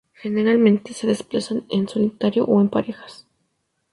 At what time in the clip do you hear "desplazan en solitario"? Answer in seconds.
1.05-2.45